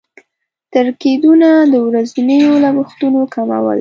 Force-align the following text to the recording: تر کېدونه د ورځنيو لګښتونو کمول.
تر 0.73 0.87
کېدونه 1.01 1.49
د 1.71 1.73
ورځنيو 1.87 2.53
لګښتونو 2.63 3.21
کمول. 3.33 3.69